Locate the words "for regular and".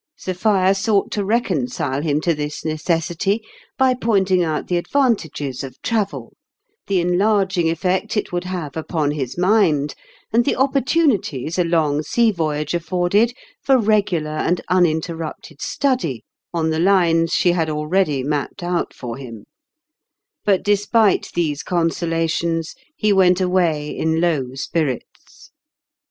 13.61-14.59